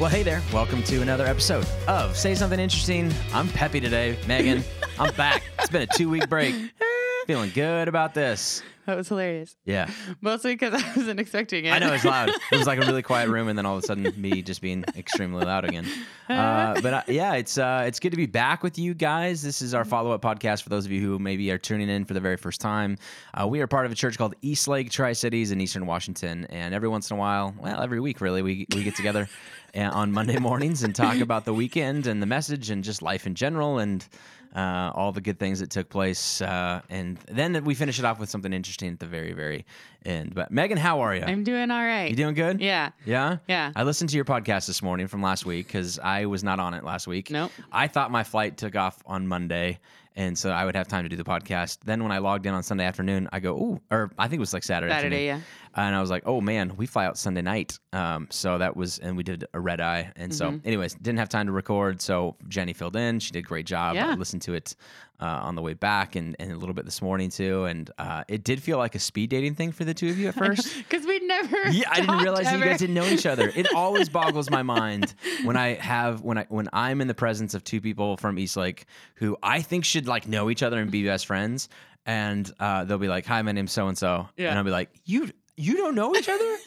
[0.00, 0.40] Well, hey there.
[0.50, 3.12] Welcome to another episode of Say Something Interesting.
[3.34, 4.16] I'm Peppy today.
[4.26, 4.64] Megan,
[4.98, 5.42] I'm back.
[5.58, 6.54] It's been a two week break.
[7.26, 8.62] Feeling good about this.
[8.86, 9.56] That was hilarious.
[9.64, 9.88] Yeah.
[10.20, 11.70] Mostly because I wasn't expecting it.
[11.70, 12.30] I know it's loud.
[12.52, 14.60] It was like a really quiet room, and then all of a sudden, me just
[14.60, 15.86] being extremely loud again.
[16.28, 19.42] Uh, but uh, yeah, it's uh, it's good to be back with you guys.
[19.42, 22.04] This is our follow up podcast for those of you who maybe are tuning in
[22.04, 22.98] for the very first time.
[23.32, 26.46] Uh, we are part of a church called East Lake Tri Cities in Eastern Washington,
[26.46, 29.28] and every once in a while, well, every week really, we we get together
[29.74, 33.34] on Monday mornings and talk about the weekend and the message and just life in
[33.34, 34.06] general and
[34.54, 36.40] uh, all the good things that took place.
[36.40, 39.64] Uh, and then we finish it off with something interesting at the very, very
[40.04, 40.34] end.
[40.34, 41.22] But Megan, how are you?
[41.22, 42.10] I'm doing all right.
[42.10, 42.60] You doing good?
[42.60, 42.90] Yeah.
[43.04, 43.38] Yeah?
[43.46, 43.72] Yeah.
[43.76, 46.74] I listened to your podcast this morning from last week because I was not on
[46.74, 47.30] it last week.
[47.30, 47.52] Nope.
[47.70, 49.78] I thought my flight took off on Monday.
[50.16, 51.78] And so I would have time to do the podcast.
[51.84, 54.40] Then when I logged in on Sunday afternoon, I go, ooh, or I think it
[54.40, 54.92] was like Saturday.
[54.92, 55.46] Saturday, afternoon.
[55.76, 55.86] Yeah.
[55.86, 57.78] And I was like, oh man, we fly out Sunday night.
[57.92, 60.12] Um, so that was, and we did a red eye.
[60.16, 60.66] And so, Mm-hmm.
[60.66, 62.00] anyways, didn't have time to record.
[62.00, 63.20] So Jenny filled in.
[63.20, 63.96] She did a great job.
[63.96, 64.74] I listened to it
[65.20, 67.64] uh, on the way back and, and a little bit this morning too.
[67.64, 70.28] And uh, it did feel like a speed dating thing for the two of you
[70.28, 70.76] at first.
[70.78, 71.56] Because we'd never.
[71.70, 73.52] Yeah, I didn't realize that you guys didn't know each other.
[73.54, 77.54] It always boggles my mind when I have when I when I'm in the presence
[77.54, 80.90] of two people from East Lake who I think should like know each other and
[80.90, 81.68] be best friends,
[82.06, 84.90] and uh, they'll be like, "Hi, my name's so and so," and I'll be like,
[85.04, 85.30] "You
[85.60, 86.56] you don't know each other."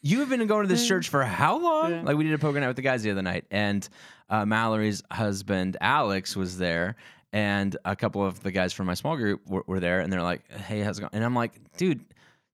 [0.00, 1.90] You have been going to this church for how long?
[1.90, 2.02] Yeah.
[2.02, 3.86] Like we did a poker night with the guys the other night, and
[4.30, 6.94] uh, Mallory's husband Alex was there,
[7.32, 10.22] and a couple of the guys from my small group were, were there, and they're
[10.22, 12.04] like, "Hey, how's it going?" And I'm like, "Dude,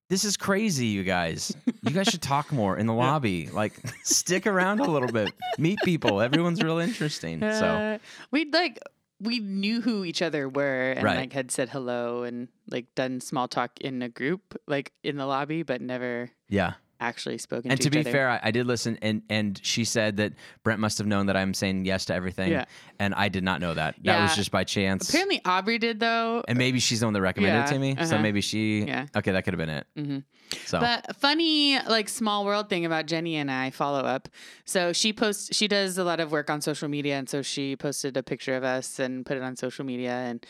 [0.08, 1.54] this is crazy, you guys.
[1.82, 3.48] You guys should talk more in the lobby.
[3.48, 6.22] Like, stick around a little bit, meet people.
[6.22, 7.98] Everyone's real interesting." So Uh,
[8.30, 8.78] we'd like
[9.20, 11.16] we knew who each other were and Right.
[11.16, 15.26] like had said hello and like done small talk in a group like in the
[15.26, 16.74] lobby, but never yeah.
[17.08, 17.70] Actually spoken.
[17.70, 18.10] And to, to be other.
[18.10, 21.36] fair, I, I did listen, and and she said that Brent must have known that
[21.36, 22.64] I'm saying yes to everything, Yeah.
[22.98, 23.96] and I did not know that.
[24.04, 25.08] That was just by chance.
[25.08, 26.42] apparently Aubrey did though.
[26.48, 27.94] and maybe she's the one that recommended it to me.
[27.96, 28.22] So uh-huh.
[28.22, 28.82] maybe she.
[28.84, 29.06] Yeah.
[29.16, 29.86] Okay, that could have been it.
[29.96, 30.18] hmm
[30.66, 34.28] So But funny, like small world thing about Jenny and I follow up.
[34.64, 37.76] So she posts, she does a lot of work on social media, and so she
[37.76, 40.12] posted a picture of us and put it on social media.
[40.12, 40.44] And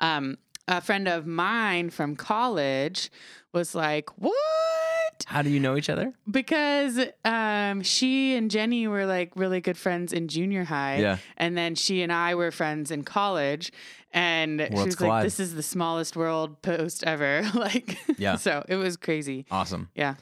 [0.00, 3.10] um, a friend of mine from college
[3.52, 4.34] was like, "What?"
[5.24, 6.12] How do you know each other?
[6.30, 11.18] Because um, she and Jenny were like really good friends in junior high, Yeah.
[11.36, 13.72] and then she and I were friends in college.
[14.12, 15.10] And she was collide.
[15.10, 18.36] like, "This is the smallest world post ever." like, Yeah.
[18.46, 19.44] so it was crazy.
[19.50, 19.90] Awesome.
[19.94, 20.14] Yeah.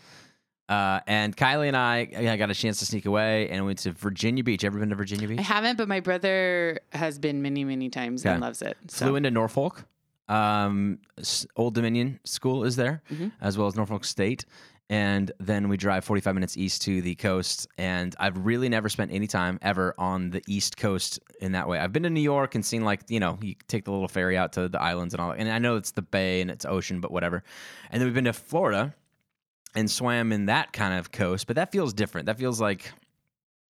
[0.68, 3.92] Uh, and Kylie and I, I got a chance to sneak away and went to
[3.92, 4.64] Virginia Beach.
[4.64, 5.38] Ever been to Virginia Beach?
[5.38, 8.40] I haven't, but my brother has been many, many times and Okay.
[8.40, 8.76] loves it.
[8.88, 9.04] So.
[9.06, 9.84] Flew into Norfolk.
[10.26, 13.32] Um, S- Old Dominion School is there, Mhm.
[13.42, 14.46] as well as Norfolk State.
[14.90, 17.66] And then we drive 45 minutes east to the coast.
[17.78, 21.78] And I've really never spent any time ever on the East Coast in that way.
[21.78, 24.36] I've been to New York and seen, like, you know, you take the little ferry
[24.36, 25.30] out to the islands and all.
[25.30, 27.42] And I know it's the bay and it's ocean, but whatever.
[27.90, 28.94] And then we've been to Florida
[29.74, 31.46] and swam in that kind of coast.
[31.46, 32.26] But that feels different.
[32.26, 32.90] That feels like.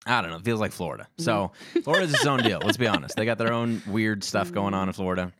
[0.06, 0.36] I don't know.
[0.36, 1.06] It feels like Florida.
[1.18, 1.80] So mm-hmm.
[1.80, 2.60] Florida's its own deal.
[2.64, 3.16] Let's be honest.
[3.16, 5.32] They got their own weird stuff going on in Florida.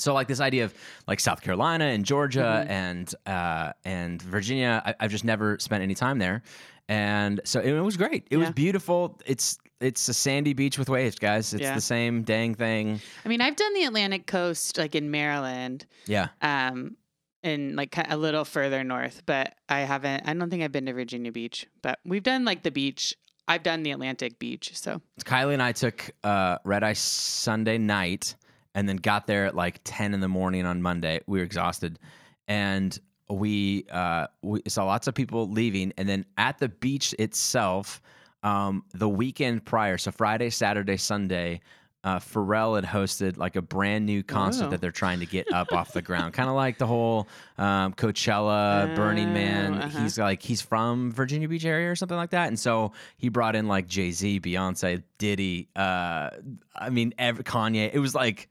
[0.00, 0.74] So like this idea of
[1.06, 2.70] like South Carolina and Georgia Mhm.
[2.70, 6.42] and uh, and Virginia, I, I've just never spent any time there,
[6.88, 8.26] and so it, was great.
[8.30, 9.18] It was beautiful.
[9.26, 11.54] It's it's a sandy beach with waves, guys.
[11.54, 11.74] It's Yeah.
[11.74, 13.00] the same dang thing.
[13.24, 16.96] I mean, I've done the Atlantic coast, like in Maryland, Yeah, um,
[17.44, 20.26] and like a little further north, but I haven't.
[20.28, 23.14] I don't think I've been to Virginia Beach, but we've done like the beach.
[23.46, 28.34] I've done the Atlantic beach, so Kylie and I took uh, red eye Sunday night,
[28.74, 31.20] and then got there at like ten in the morning on Monday.
[31.26, 31.98] We were exhausted,
[32.46, 32.98] and
[33.30, 38.00] we uh, we saw lots of people leaving, and then at the beach itself,
[38.42, 41.60] um, the weekend prior, so Friday, Saturday, Sunday.
[42.04, 44.70] Uh, Pharrell had hosted like a brand new concert Oh.
[44.70, 47.26] that they're trying to get up off the ground, kind of like the whole
[47.58, 49.74] um, Coachella, Burning Man.
[49.74, 49.98] Oh, uh-huh.
[50.02, 53.56] He's like he's from Virginia Beach area or something like that, and so he brought
[53.56, 55.68] in like Jay Z, Beyonce, Diddy.
[55.74, 56.30] Uh,
[56.74, 57.90] I mean, every, Kanye.
[57.92, 58.48] It was like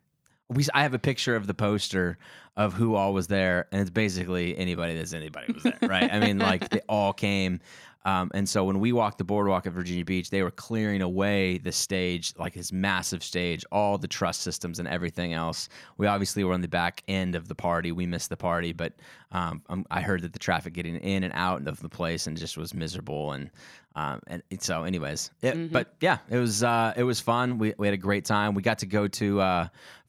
[0.50, 0.66] we.
[0.74, 2.18] I have a picture of the poster
[2.56, 6.12] of who all was there, and it's basically anybody that's anybody was there, right?
[6.12, 7.60] I mean, like they all came.
[8.08, 11.58] Um, and so when we walked the boardwalk at Virginia Beach, they were clearing away
[11.58, 15.68] the stage, like this massive stage, all the truss systems and everything else.
[15.98, 17.92] We obviously were on the back end of the party.
[17.92, 18.94] We missed the party, but
[19.34, 22.38] um, um, I heard that the traffic getting in and out of the place and
[22.38, 23.34] just was miserable.
[23.34, 23.50] And
[23.98, 27.58] um, and so, anyways, it, but yeah, it was uh, it was fun.
[27.58, 28.54] We we had a great time.
[28.54, 29.68] We got to go to uh,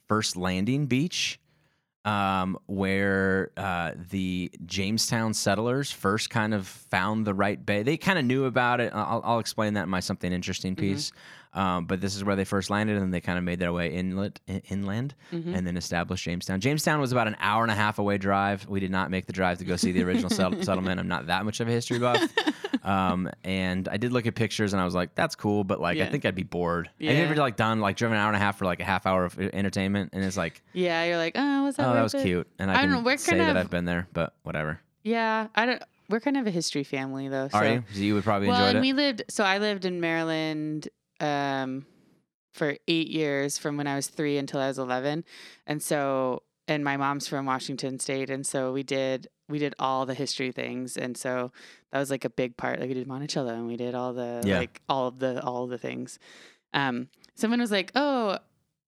[0.09, 1.39] First Landing Beach.
[2.05, 7.83] um, where uh, the Jamestown settlers first kind of found the right bay.
[7.83, 8.93] They kind of knew about it.
[8.95, 11.13] I'll, I'll explain that in my something interesting piece.
[11.55, 13.89] Um, but this is where they first landed, and they kind of made their way
[13.93, 16.61] inlet, in- inland, and then established Jamestown.
[16.61, 18.67] Jamestown was about an hour and a half away drive.
[18.69, 21.01] We did not make the drive to go see the original settle- settlement.
[21.01, 22.21] I'm not that much of a history buff,
[22.85, 25.99] um, and I did look at pictures, and I was like, "That's cool," but like,
[25.99, 26.87] I think I'd be bored.
[26.87, 27.25] Have you Yeah.
[27.25, 29.25] ever like done like driven an hour and a half for like a half hour
[29.25, 31.87] of entertainment, and it's like, Yeah, you're like, oh, was that?
[31.89, 33.57] oh, that was it?" cute, and I, I don't can know, we're say kind that
[33.57, 34.81] I've been there, but whatever.
[35.03, 35.83] Yeah, I don't.
[36.11, 37.49] We're kind of a history family, though.
[37.53, 37.73] Are so.
[37.73, 37.85] you?
[37.93, 38.81] So you would probably Well, enjoyed and it.
[38.81, 39.23] we lived.
[39.29, 40.89] So I lived in Maryland
[41.21, 41.87] um,
[42.55, 45.25] for eight years, from when I was three until I was eleven,
[45.67, 50.05] and so and my mom's from Washington State, and so we did we did all
[50.07, 51.53] the history things, and so
[51.93, 52.81] that was like a big part.
[52.81, 54.59] Like we did Monticello, and we did all the Yeah.
[54.59, 56.19] like all of the all of the things.
[56.75, 58.39] Um, someone was like, "Oh."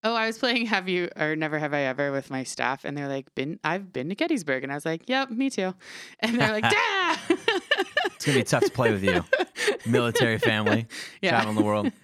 [0.03, 2.97] Oh, I was playing Have You or Never Have I Ever with my staff, and
[2.97, 5.75] they're like, "Been I've been to Gettysburg," and I was like, "Yep, me too,"
[6.21, 9.23] and they're like, "Dad." it's gonna be tough to play with you,
[9.87, 10.87] military family,
[11.21, 11.31] Yeah.
[11.31, 11.93] traveling the world.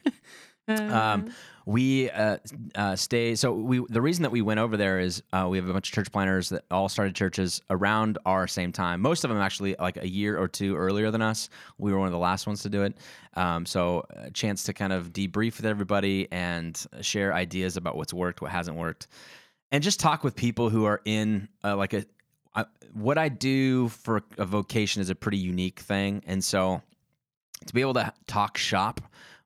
[0.69, 1.31] Uh, Um,
[1.65, 2.39] we uh,
[2.75, 3.37] uh, stay.
[3.37, 5.89] So we the reason that we went over there is uh, we have a bunch
[5.91, 9.01] of church planters that all started churches around our same time.
[9.01, 11.49] Most of them actually like a year or two earlier than us.
[11.79, 12.99] We were one of the last ones to do it.
[13.35, 18.13] Um, so a chance to kind of debrief with everybody and share ideas about what's
[18.13, 19.07] worked, what hasn't worked,
[19.71, 22.05] and just talk with people who are in uh, like a.
[22.57, 26.83] I, what I do for a vocation is a pretty unique thing, and so
[27.65, 29.01] to be able to talk shop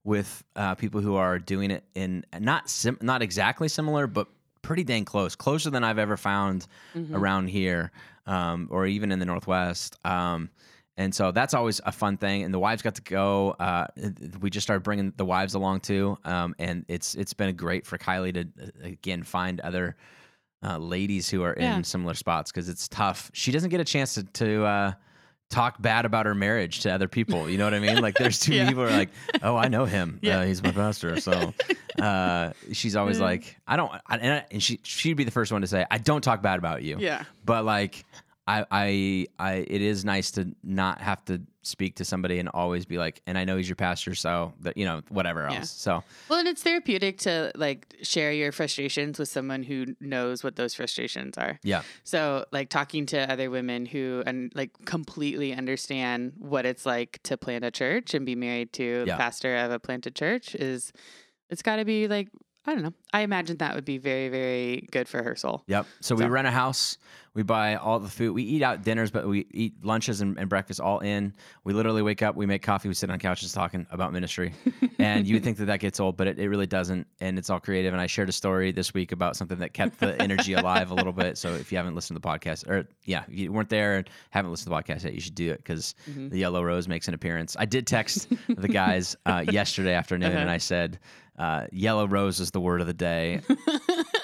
[0.04, 4.26] with uh, people who are doing it in not sim- not exactly similar, but
[4.62, 7.14] pretty dang close, closer than I've ever found mhm.
[7.14, 7.92] around here,
[8.26, 9.98] um, or even in the Northwest.
[10.04, 10.50] Um,
[10.96, 12.42] and so that's always a fun thing.
[12.42, 13.50] And the wives got to go.
[13.58, 13.86] Uh,
[14.40, 17.96] we just started bringing the wives along too, um, and it's it's been great for
[17.98, 19.96] Kylie to uh, again find other
[20.62, 21.76] uh, ladies who are Yeah.
[21.76, 23.30] in similar spots because it's tough.
[23.32, 24.24] She doesn't get a chance to.
[24.24, 24.92] to uh,
[25.50, 27.50] Talk bad about her marriage to other people.
[27.50, 28.00] You know what I mean?
[28.00, 28.68] Like, there's two Yeah.
[28.68, 29.10] people who are like,
[29.42, 30.18] "Oh, I know him.
[30.22, 30.38] Yeah.
[30.38, 31.52] Uh, he's my pastor." So,
[32.00, 33.24] uh, she's always Yeah.
[33.24, 35.84] like, "I don't," I, and, I, and she she'd be the first one to say,
[35.90, 37.24] "I don't talk bad about you." Yeah.
[37.44, 38.04] but like
[38.46, 42.86] I, I i it is nice to not have to speak to somebody and always
[42.86, 45.62] be like and i know he's your pastor so that you know whatever else Yeah.
[45.98, 50.56] so Well, and it's therapeutic to like share your frustrations with someone who knows what
[50.56, 51.58] those frustrations are.
[51.62, 57.20] yeah So, like talking to other women who and like completely understand what it's like
[57.24, 59.14] to plant a church and be married to Yeah.
[59.16, 60.92] the pastor of a planted church is
[61.50, 62.28] it's got to be like
[62.66, 62.92] I don't know.
[63.12, 65.62] I imagine that would be very very good for her soul.
[65.66, 65.86] yep.
[66.00, 66.98] So we rent a house.
[67.32, 68.32] We buy all the food.
[68.34, 71.32] We eat out dinners but we eat lunches and, and breakfast all in.
[71.64, 74.52] We literally wake up we make coffee we sit on couches talking about ministry.
[74.98, 77.48] And you would think that that gets old but it, it really doesn't and it's
[77.48, 77.92] all creative.
[77.94, 80.94] And i shared a story this week about something that kept the energy alive a
[80.94, 81.38] little bit.
[81.38, 84.10] So if you haven't listened to the podcast or yeah if you weren't there and
[84.30, 86.30] haven't listened to the podcast yet you should do it because Mhm.
[86.30, 87.56] the yellow rose makes an appearance.
[87.58, 90.54] I did text the guys uh, yesterday afternoon and Uh-huh.
[90.54, 90.98] i said
[91.40, 93.40] uh, yellow rose is the word of the day.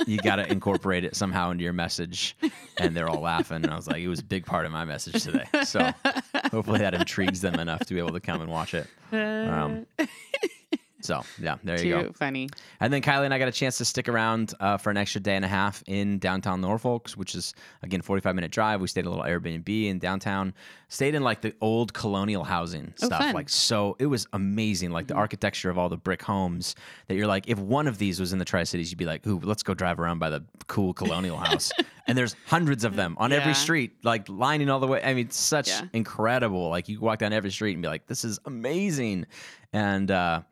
[0.06, 2.36] You got to incorporate it somehow into your message.
[2.78, 3.64] And they're all laughing.
[3.64, 5.46] And i was like it was a big part of my message today.
[5.64, 5.90] So
[6.52, 8.86] hopefully that intrigues them enough to be able to come and watch it.
[9.12, 9.86] Um,
[11.06, 12.02] so yeah there you go.
[12.04, 12.48] Too funny.
[12.80, 15.20] and then Kylie and I got a chance to stick around uh, for an extra
[15.20, 18.80] day and a half in downtown Norfolk, which is again 45 minute drive.
[18.80, 20.52] We stayed at a little Airbnb in downtown.
[20.88, 23.18] Stayed in like the old colonial housing Oh, stuff.
[23.20, 23.34] fun.
[23.34, 24.90] Like so, it was amazing.
[24.92, 26.76] Like the architecture of all the brick homes.
[27.08, 29.26] That you're like, if one of these was in the Tri Cities, you'd be like,
[29.26, 31.72] ooh, let's go drive around by the cool colonial house.
[32.06, 35.02] and there's hundreds of them on every street, like lining all the way.
[35.02, 35.82] I mean, such Yeah.
[35.92, 36.68] incredible.
[36.68, 39.26] Like you walk down every street and be like, this is amazing.
[39.72, 40.42] And uh,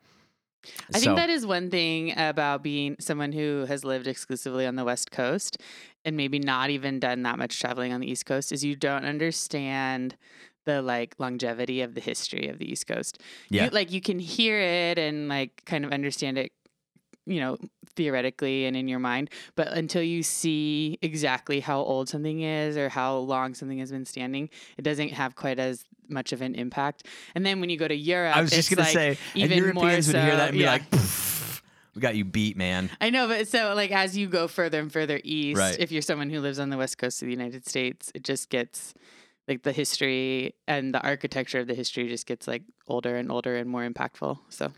[0.93, 4.75] I so- think that is one thing about being someone who has lived exclusively on
[4.75, 5.57] the West Coast
[6.03, 9.05] and maybe not even done that much traveling on the East Coast is you don't
[9.05, 10.15] understand
[10.65, 13.21] the like longevity of the history of the East Coast.
[13.49, 13.65] Yeah.
[13.65, 16.51] You, like you can hear it and like kind of understand it,
[17.25, 17.57] you know,
[17.95, 22.89] theoretically and in your mind, but until you see exactly how old something is or
[22.89, 27.05] how long something has been standing, it doesn't have quite as much of an impact.
[27.35, 29.51] And then when you go to Europe, I was just it's gonna like say, and
[29.51, 31.61] even more Europeans would hear that and be like, "Pff,
[31.95, 34.91] "We got you beat, man." I know, but so like as you go further and
[34.91, 35.77] further east, Right.
[35.79, 38.49] if you're someone who lives on the west coast of the United States, it just
[38.49, 38.93] gets
[39.47, 43.55] like the history and the architecture of the history just gets like older and older
[43.55, 44.39] and more impactful.
[44.49, 44.71] So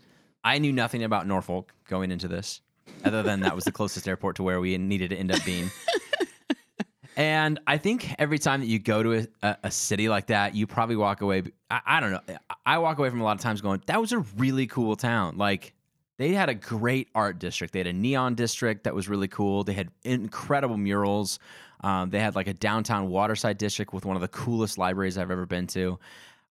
[0.44, 2.60] I knew nothing about Norfolk going into this,
[3.04, 5.70] other than that was the closest airport to where we needed to end up being.
[7.18, 10.68] and I think every time that you go to a, a, city like that, you
[10.68, 11.42] probably walk away.
[11.68, 12.20] I, I don't know.
[12.64, 15.36] I walk away from a lot of times going, "That was a really cool town."
[15.36, 15.74] Like
[16.18, 17.72] they had a great art district.
[17.72, 19.64] They had a neon district that was really cool.
[19.64, 21.40] They had incredible murals.
[21.80, 25.32] Um, they had like a downtown waterside district with one of the coolest libraries I've
[25.32, 25.98] ever been to.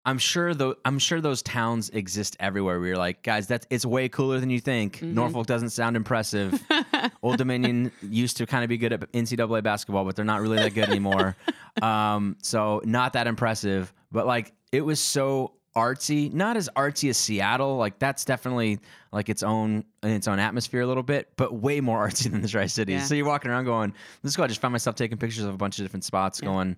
[0.07, 2.79] I'm sure though I'm sure those towns exist everywhere.
[2.79, 4.97] Where you're like, guys, that's it's way cooler than you think.
[4.97, 5.13] Mm-hmm.
[5.13, 6.63] Norfolk doesn't sound impressive.
[7.21, 10.57] Old Dominion used to kind of be good at NCAA basketball, but they're not really
[10.59, 11.35] that good anymore.
[11.81, 13.93] um, so not that impressive.
[14.09, 17.75] But like it was so artsy, not as artsy as Seattle.
[17.75, 18.79] Like that's definitely
[19.11, 22.41] like its own in its own atmosphere a little bit, but way more artsy than
[22.41, 23.01] the Tri Cities.
[23.01, 23.03] Yeah.
[23.03, 25.53] So you're walking around going, "This is cool." I just found myself taking pictures of
[25.53, 26.47] a bunch of different spots, Yeah.
[26.47, 26.77] going,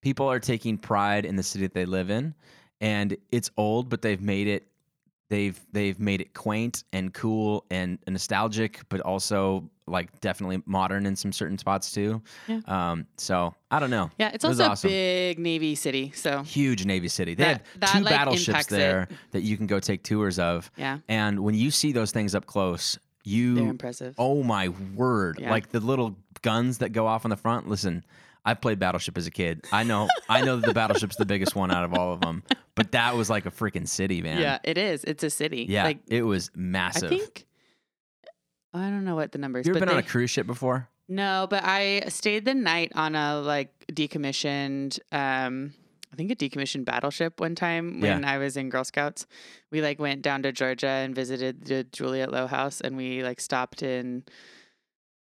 [0.00, 2.34] "People are taking pride in the city that they live in."
[2.80, 4.66] And it's old, but they've made it
[5.28, 11.16] they've they've made it quaint and cool and nostalgic, but also like definitely modern in
[11.16, 12.22] some certain spots too.
[12.48, 12.60] Yeah.
[12.66, 14.10] Um, so I don't know.
[14.18, 14.90] Yeah, it's It also awesome.
[14.90, 14.92] a
[15.32, 16.12] big Navy city.
[16.14, 17.34] So Huge Navy City.
[17.34, 19.16] They That- have that, two like, battleships there it.
[19.32, 20.70] that you can go take tours of.
[20.76, 24.14] yeah, And when you see those things up close, you they're impressive.
[24.18, 25.38] oh my word!
[25.40, 25.50] Yeah.
[25.50, 27.68] Like the little guns that go off on the front.
[27.68, 28.04] Listen,
[28.44, 29.64] I played Battleship as a kid.
[29.72, 32.42] I know I know that the Battleship's the biggest one out of all of them.
[32.74, 34.40] But that was like a freaking city, man.
[34.40, 35.04] Yeah, it is.
[35.04, 35.66] It's a city.
[35.68, 37.12] Yeah, like it was massive.
[37.12, 37.46] I think
[38.72, 39.66] I don't know what the numbers.
[39.66, 40.88] you ever been on a cruise ship before?
[41.08, 45.74] No, but I stayed the night on a like decommissioned um
[46.12, 49.26] I think a decommissioned battleship one time when I was in Girl Scouts.
[49.70, 53.40] We like went down to Georgia and visited the Juliette Low House and we like
[53.40, 54.24] stopped in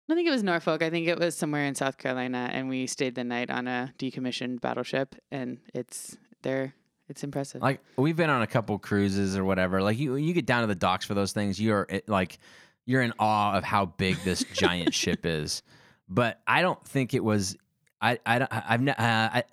[0.08, 0.82] I don't think it was Norfolk.
[0.82, 3.92] I think it was somewhere in South Carolina and we stayed the night on a
[3.98, 6.74] decommissioned battleship and it's there
[7.08, 7.62] it's impressive.
[7.62, 9.82] Like we've been on a couple cruises or whatever.
[9.82, 11.60] Like you, you get down to the docks for those things.
[11.60, 12.38] You're it- like,
[12.84, 15.62] you're in awe of how big this giant ship is.
[16.08, 17.56] But I don't think it was.
[18.00, 19.44] I I don't- I've uh, I,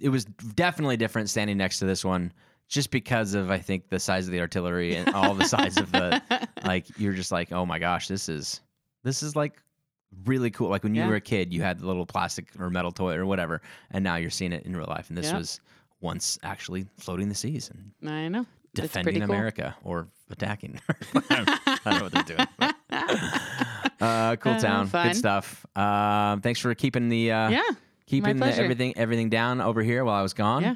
[0.00, 2.32] it was definitely different standing next to this one,
[2.68, 5.90] just because of I think the size of the artillery and all the size of
[5.92, 6.20] the
[6.64, 6.86] like.
[6.98, 8.60] You're just like, oh my gosh, this is
[9.04, 9.62] this is like
[10.24, 10.68] really cool.
[10.68, 11.08] Like when you Yeah.
[11.08, 14.16] were a kid, you had the little plastic or metal toy or whatever, and now
[14.16, 15.08] you're seeing it in real life.
[15.08, 15.38] And this Yeah.
[15.38, 15.60] was
[16.00, 18.46] once actually floating the seas and I know.
[18.74, 19.34] Defending pretty cool.
[19.34, 20.78] America or attacking.
[21.30, 22.46] I, don't, know what they're doing.
[22.58, 22.74] but-
[24.00, 25.08] uh, cool Uh, town, fun.
[25.08, 25.64] good stuff.
[25.76, 27.62] Um, thanks for keeping the uh, yeah.
[28.06, 30.62] keeping the, everything everything down over here while I was gone.
[30.62, 30.74] Yeah.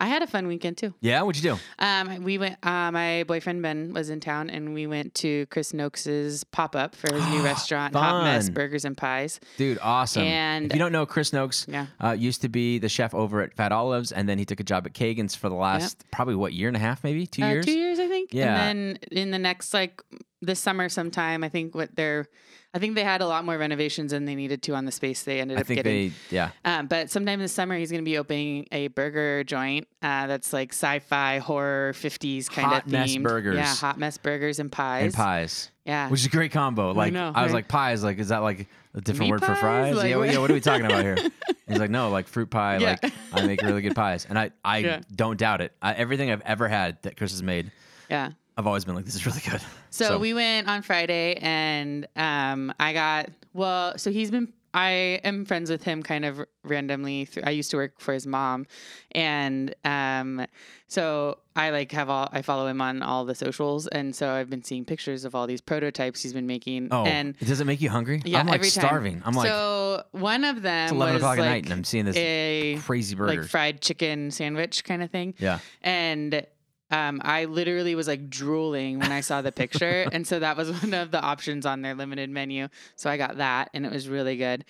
[0.00, 0.94] I had a fun weekend too.
[1.00, 1.58] Yeah, what'd you do?
[1.78, 2.56] Um, we went.
[2.62, 6.94] Uh, my boyfriend Ben was in town, and we went to Chris Noakes's pop up
[6.94, 9.40] for his new restaurant, Hot Mess Burgers and Pies.
[9.56, 10.22] Dude, awesome.
[10.22, 13.40] And- if you don't know, Chris Noakes Yeah, uh, used to be the chef over
[13.40, 16.34] at Fat Olives, and then he took a job at Kagan's for the last probably
[16.34, 17.64] what year and a half, maybe two uh, years.
[17.66, 18.32] two years I think.
[18.32, 18.62] Yeah.
[18.68, 20.02] And then in the next like
[20.42, 22.26] this summer sometime, I think what they're,
[22.74, 25.22] I think they had a lot more renovations than they needed to on the space
[25.22, 26.10] they ended I up think getting.
[26.30, 29.88] they, yeah, Um, but sometime this summer, he's going to be opening a burger joint
[30.02, 32.72] uh, that's like sci-fi horror '50s kind of thing.
[32.72, 33.22] Hot of mess themed.
[33.22, 33.56] burgers.
[33.56, 35.04] Yeah, hot mess burgers and pies.
[35.04, 36.08] and pies, Yeah.
[36.10, 36.92] which is a great combo.
[36.92, 37.52] Like I, know, was right?
[37.52, 39.94] like pies, like is that like a different Meat word for fries?
[39.96, 40.38] Like, yeah, what- yeah.
[40.38, 41.16] What are we talking about here?
[41.68, 42.76] He's like, no, like fruit pie.
[42.78, 42.96] Yeah.
[43.02, 45.00] Like I make really good pies, and I, I Yeah.
[45.14, 45.72] don't doubt it.
[45.82, 47.72] I, everything I've ever had that Chris has made,
[48.10, 48.32] yeah.
[48.56, 49.60] I've always been like, this is really good.
[49.90, 55.46] So, we went on Friday and um I got well so he's been I am
[55.46, 58.66] friends with him kind of randomly through, I used to work for his mom
[59.12, 60.44] and um
[60.86, 64.50] so I like have all I follow him on all the socials and so I've
[64.50, 67.80] been seeing pictures of all these prototypes he's been making Oh, and does it make
[67.80, 68.20] you hungry?
[68.26, 68.84] yeah I'm like every time.
[68.86, 69.22] starving.
[69.24, 71.84] I'm like so one of them it's 11 was o'clock like at night, and I'm
[71.84, 73.40] seeing this a crazy burger.
[73.42, 76.46] like fried chicken sandwich kind of thing yeah, and
[76.90, 80.06] um, I literally was like drooling when I saw the picture.
[80.12, 82.68] and so that was one of the options on their limited menu.
[82.94, 84.64] So I got that and it was really good.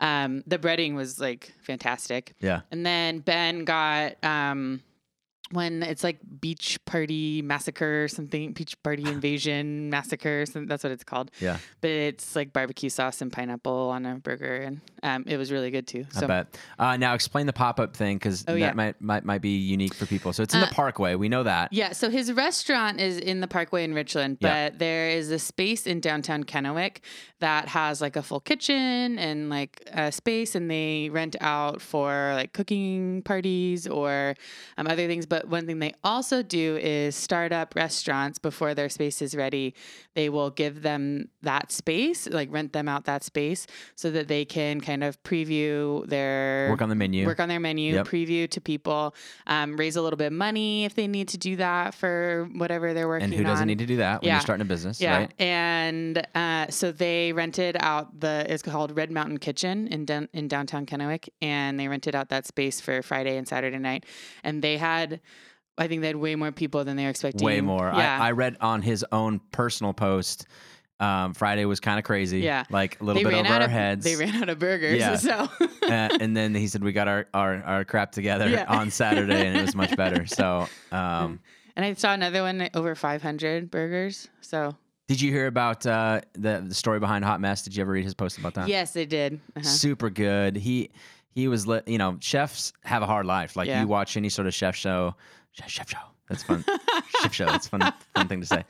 [0.00, 2.34] Um, the breading was like fantastic.
[2.40, 2.62] yeah.
[2.70, 4.82] And then Ben got um,
[5.52, 10.46] when it's like beach party massacre or something, beach party invasion massacre.
[10.46, 11.30] Some, that's what it's called.
[11.40, 11.58] Yeah.
[11.80, 14.56] But it's like barbecue sauce and pineapple on a burger.
[14.56, 16.06] And um, it was really good too.
[16.12, 16.58] So I bet.
[16.78, 18.72] Uh, now explain the pop up thing because Oh, that yeah.
[18.74, 20.32] might, might might be unique for people.
[20.32, 21.14] So it's in Uh, the Parkway.
[21.16, 21.72] We know that.
[21.72, 24.70] Yeah, so his restaurant is in the Parkway in Richland, but Yeah.
[24.76, 26.98] there is a space in downtown Kennewick
[27.40, 32.32] that has like a full kitchen and like a space, and they rent out for
[32.34, 34.34] like cooking parties or
[34.78, 35.26] um, other things.
[35.26, 39.74] But one thing they also do is start up restaurants before their space is ready.
[40.14, 44.44] They will give them that space, like rent them out that space, so that they
[44.44, 47.26] can kind of preview their Work on the menu.
[47.26, 48.06] work on their menu, Yep.
[48.08, 49.14] preview to people,
[49.46, 52.92] um, raise a little bit of money if they need to do that for whatever
[52.94, 53.30] they're working on.
[53.32, 53.68] and who doesn't on.
[53.68, 54.34] need to do that when Yeah.
[54.34, 55.32] you're starting a business, yeah, right?
[55.38, 60.48] and uh, so they rented out the it's called Red Mountain Kitchen in down, in
[60.48, 64.04] downtown Kennewick, and they rented out that space for Friday and Saturday night,
[64.44, 65.20] and they had.
[65.78, 67.44] I think they had way more people than they were expecting.
[67.44, 67.90] Way more.
[67.94, 68.18] Yeah.
[68.22, 70.46] I, I read on his own personal post.
[70.98, 72.40] Um, Friday was kind of crazy.
[72.40, 72.64] Yeah.
[72.68, 74.04] like a little they bit over our of heads.
[74.04, 74.98] they ran out of burgers.
[74.98, 75.16] Yeah.
[75.16, 75.48] So uh,
[76.20, 78.66] and then he said we got our, our, our crap together Yeah.
[78.68, 80.26] on Saturday, and it was much better.
[80.26, 81.40] So, um,
[81.76, 84.28] and I saw another one over 500 burgers.
[84.42, 84.76] So
[85.08, 87.62] did you hear about uh, the the story behind Hot Mess?
[87.62, 88.68] Did you ever read his post about that?
[88.68, 89.40] yes, they did.
[89.56, 89.62] Uh-huh.
[89.66, 90.54] super good.
[90.56, 90.90] He
[91.32, 93.56] he was li- you know chefs have a hard life.
[93.56, 93.80] Like Yeah.
[93.80, 95.14] you watch any sort of chef show,
[95.52, 95.98] chef, chef show.
[96.28, 96.64] That's fun.
[97.22, 97.46] chef show.
[97.46, 97.80] That's fun.
[98.14, 98.64] Fun thing to say.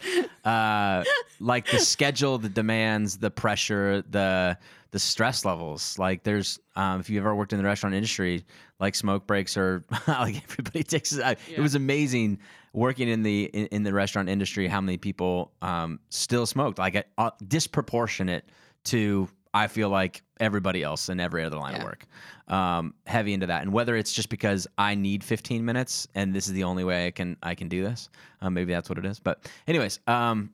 [0.44, 1.04] Uh,
[1.40, 4.56] like the schedule, the demands, the pressure, the
[4.92, 5.98] the stress levels.
[5.98, 8.44] Like there's um, if you ever worked in the restaurant industry,
[8.80, 11.12] like smoke breaks or like everybody takes.
[11.12, 11.60] It Yeah.
[11.60, 12.38] was amazing
[12.72, 14.66] working in the in, in the restaurant industry.
[14.66, 16.78] How many people um, still smoked?
[16.78, 18.46] Like uh, disproportionate
[18.84, 22.06] to I feel like everybody else in every other line of work.
[22.48, 26.46] Um, heavy into that, and whether it's just because I need 15 minutes and this
[26.46, 28.08] is the only way I can I can do this,
[28.40, 29.20] um, maybe that's what it is.
[29.20, 30.50] But anyways, um,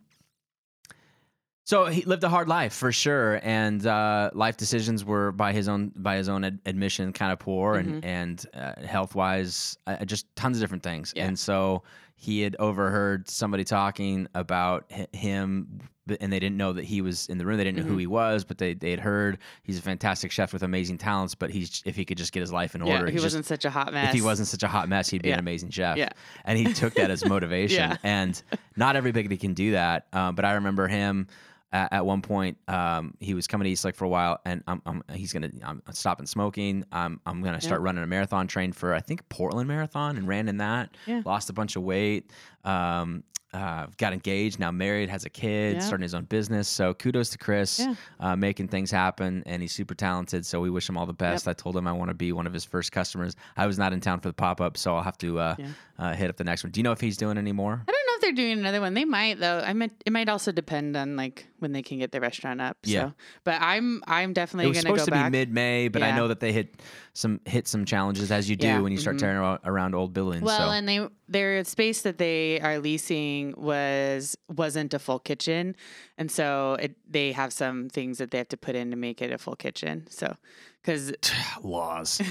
[1.66, 5.68] so he lived a hard life for sure, and uh, life decisions were by his
[5.68, 10.04] own by his own ad- admission kind of poor, and and uh, health wise, uh,
[10.04, 11.12] just tons of different things.
[11.16, 11.26] Yeah.
[11.26, 11.82] And so
[12.18, 15.80] he had overheard somebody talking about him,
[16.18, 17.58] and they didn't know that he was in the room.
[17.58, 20.54] They didn't know who he was, but they they had heard he's a fantastic chef
[20.54, 21.34] with amazing talents.
[21.34, 23.66] But he's if he could just get his life in yeah, order, he wasn't such
[23.66, 24.08] a hot mess.
[24.08, 25.98] if he wasn't such a hot mess, he'd be an amazing chef.
[25.98, 26.08] Yeah.
[26.46, 27.90] And he took that as motivation.
[27.90, 27.96] Yeah.
[28.02, 28.42] And
[28.76, 30.06] not everybody can do that.
[30.14, 31.26] Um, but I remember him
[31.72, 32.58] at, at one point.
[32.68, 35.50] Um, he was coming to East Lake for a while, and I'm, I'm, he's gonna
[35.64, 36.84] I'm stopping smoking.
[36.92, 38.46] I'm I'm gonna start running a marathon.
[38.46, 40.96] Trained for I think Portland Marathon and ran in that.
[41.06, 41.22] Yeah.
[41.24, 42.30] Lost a bunch of weight.
[42.64, 43.24] Um,
[43.56, 45.80] uh, got engaged, now married, has a kid, Yeah.
[45.80, 46.68] starting his own business.
[46.68, 47.94] So kudos to Chris, Yeah.
[48.20, 50.44] uh, making things happen, and he's super talented.
[50.44, 51.48] So we wish him all the best.
[51.48, 53.34] I told him I want to be one of his first customers.
[53.56, 55.66] I was not in town for the pop up, so I'll have to uh, Yeah.
[55.98, 56.70] uh, hit up the next one.
[56.72, 57.82] Do you know if he's doing any more?
[57.88, 58.92] I don't know if they're doing another one.
[58.94, 59.60] They might though.
[59.64, 62.76] I meant it might also depend on like when they can get the restaurant up.
[62.84, 63.02] Yeah.
[63.08, 63.12] So,
[63.44, 65.32] but I'm I'm It definitely was gonna go supposed to back.
[65.32, 66.74] be mid May, but I know that they hit
[67.14, 69.20] some hit some challenges as you do Yeah, when you start mhm.
[69.20, 70.42] tearing around old buildings.
[70.42, 70.70] Well, so.
[70.70, 75.74] and they their space that they are leasing was wasn't a full kitchen,
[76.18, 79.20] and so it, they have some things that they have to put in to make
[79.20, 80.06] it a full kitchen.
[80.08, 80.36] So,
[80.82, 81.12] because
[81.62, 82.20] laws.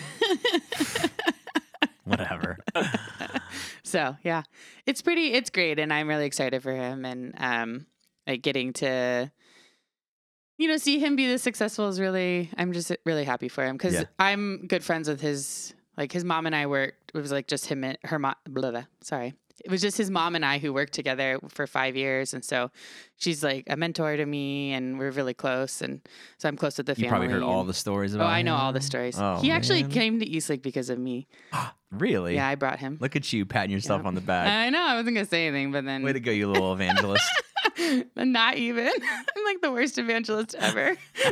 [2.06, 2.60] Whatever.
[3.84, 4.44] so yeah,
[4.86, 7.86] it's pretty, it's great, and I'm really excited for him, and um,
[8.28, 9.32] like getting to.
[10.58, 12.50] You know, see him be this successful is really.
[12.58, 14.04] I'm just really happy for him because Yeah.
[14.20, 15.74] I'm good friends with his.
[15.98, 17.12] Like his mom and I worked.
[17.14, 18.36] It was like just him and her mom.
[18.48, 21.96] Blah, blah, sorry, it was just his mom and I who worked together for five
[21.96, 22.70] years, and so
[23.18, 26.02] she's like a mentor to me, and we're really close, and
[26.38, 27.06] so I'm close with the You family.
[27.06, 28.26] You probably heard all the stories about.
[28.26, 29.18] Oh, about I know all the stories.
[29.18, 31.28] Oh, he actually came to Eastlake because of me.
[31.92, 32.36] Really?
[32.36, 32.98] Yeah, I brought him.
[33.00, 34.08] Look at you patting yourself Yeah.
[34.10, 34.50] on the back.
[34.50, 37.24] I know I wasn't gonna say anything, but then Way to go, you little evangelist.
[38.18, 38.88] not even.
[39.38, 40.98] I'm like the worst evangelist ever.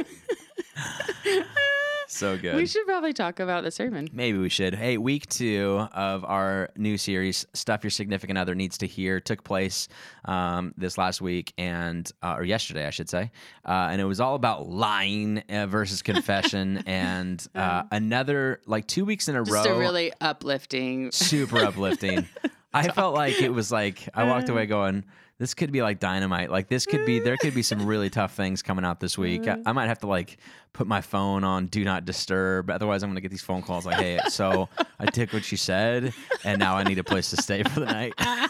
[2.15, 2.55] so good.
[2.55, 4.07] we should probably talk about the sermon.
[4.13, 4.75] Maybe we should.
[4.75, 9.43] Hey, week two of our new series, Stuff Your Significant Other Needs to Hear, took
[9.43, 9.87] place
[10.25, 13.31] um, this last week and, uh, or yesterday, I should say.
[13.65, 16.83] Uh, and it was all about lying uh, versus confession.
[16.85, 21.11] and uh, another, like two weeks in a Just row, a really uplifting.
[21.11, 22.27] super uplifting.
[22.73, 25.05] I felt like it was like, I walked away going,
[25.43, 26.49] this could be like dynamite.
[26.49, 29.45] Like this could be, there could be some really tough things coming out this week.
[29.45, 30.37] I, I might have to like
[30.71, 32.69] put my phone on do not disturb.
[32.69, 34.69] Otherwise, I'm going to get these phone calls like, hey, so
[35.01, 36.13] I took what she said
[36.45, 38.13] and now I need a place to stay for the night.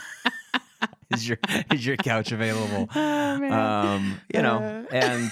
[1.16, 1.40] is your
[1.74, 2.88] is your couch available?
[2.94, 3.52] Oh.
[3.52, 4.96] Um, you know, Uh.
[4.96, 5.32] and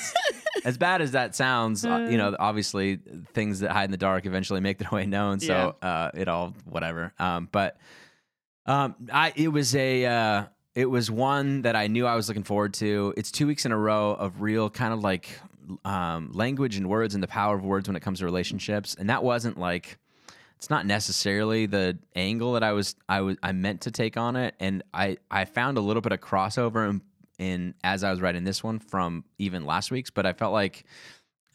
[0.66, 2.98] as bad as that sounds, uh, you know, obviously
[3.36, 5.40] things that hide in the dark eventually make their way known.
[5.40, 7.14] So uh, it all whatever.
[7.20, 7.78] Um, but
[8.66, 12.44] um, I it was a uh, it was one that I knew I was looking
[12.44, 13.14] forward to.
[13.18, 15.30] It's two weeks in a row of real kind of like
[15.84, 19.10] um, language and words and the power of words when it comes to relationships, and
[19.10, 19.98] that wasn't like
[20.58, 24.36] it's not necessarily the angle that I was I was I meant to take on
[24.36, 27.02] it, and I I found a little bit of crossover in,
[27.38, 30.86] in as I was writing this one from even last week's, but I felt like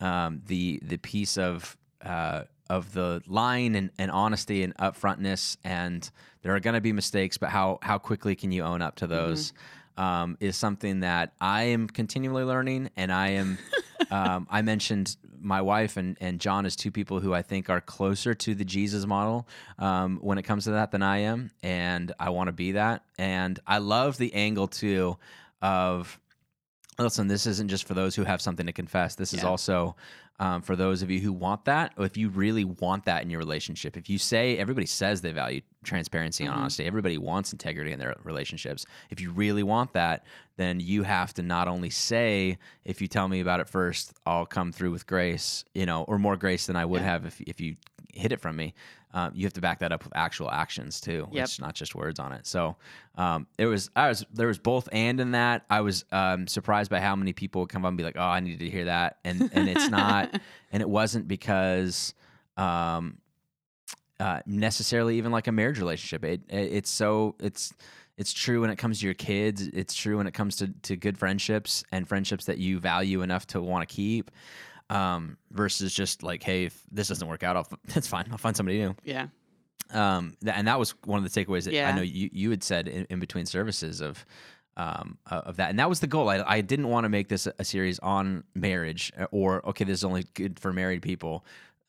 [0.00, 6.08] um, the the piece of uh, of the line and, and honesty and upfrontness, and
[6.42, 9.06] there are going to be mistakes, but how how quickly can you own up to
[9.06, 9.52] those?
[9.96, 13.58] Um, is something that I am continually learning, and I am.
[14.10, 17.80] um, I mentioned my wife and, and John as two people who I think are
[17.80, 19.46] closer to the Jesus model
[19.78, 23.04] um, when it comes to that than I am, and I want to be that.
[23.18, 25.16] And I love the angle too
[25.62, 26.18] of
[26.98, 27.28] listen.
[27.28, 29.14] This isn't just for those who have something to confess.
[29.14, 29.96] This is also
[30.38, 33.30] Um, for those of you who want that, or if you really want that in
[33.30, 36.58] your relationship, if you say everybody says they value transparency and Mhm.
[36.58, 38.84] honesty, everybody wants integrity in their relationships.
[39.08, 43.28] If you really want that, then you have to not only say, if you tell
[43.28, 46.76] me about it first, I'll come through with grace, you know, or more grace than
[46.76, 47.12] I would Yeah.
[47.12, 47.76] have if if you
[48.12, 48.74] hid it from me.
[49.16, 51.26] Um, you have to back that up with actual actions too.
[51.32, 51.44] Yep.
[51.44, 52.46] It's not just words on it.
[52.46, 52.76] So
[53.14, 55.64] um, it was I was there was both and in that.
[55.70, 58.20] I was um, surprised by how many people would come up and be like, "Oh,
[58.20, 60.38] I needed to hear that," and and it's not,
[60.70, 62.12] and it wasn't because
[62.58, 63.16] um,
[64.20, 66.22] uh, necessarily even like a marriage relationship.
[66.22, 67.72] It, it it's so it's
[68.18, 69.66] it's true when it comes to your kids.
[69.68, 73.46] It's true when it comes to to good friendships and friendships that you value enough
[73.46, 74.30] to want to keep.
[74.88, 78.26] Um, versus just like, hey, if this doesn't work out, I'll, that's fine.
[78.30, 79.26] I'll find somebody new Yeah.
[79.90, 82.62] um, th- and that was one of the takeaways that I know you, you had
[82.62, 84.24] said in, in between services of
[84.76, 86.28] um, uh, of that, and that was the goal.
[86.28, 89.84] I, I didn't want to make this a, a series on marriage uh, or okay,
[89.84, 91.44] this is only good for married people.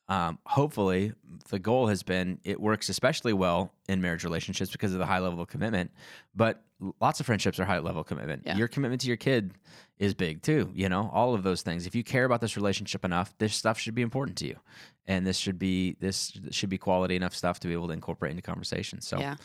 [0.10, 1.12] Um, hopefully,
[1.50, 5.20] the goal has been it works especially well in marriage relationships because of the high
[5.20, 5.92] level of commitment.
[6.34, 6.64] But
[7.00, 8.44] lots of friendships are high level commitment.
[8.46, 8.56] Yeah.
[8.58, 9.52] Your commitment to your kid
[10.00, 10.70] is big too.
[10.74, 11.88] You know, all of those things.
[11.88, 14.58] If you care about this relationship enough, this stuff should be important to you,
[15.08, 18.32] and this should be this should be quality enough stuff to be able to incorporate
[18.32, 19.02] into conversation.
[19.02, 19.36] So, Yeah.